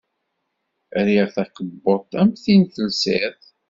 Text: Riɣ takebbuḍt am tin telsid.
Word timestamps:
Riɣ 1.05 1.27
takebbuḍt 1.35 2.11
am 2.19 2.29
tin 2.43 2.61
telsid. 2.73 3.39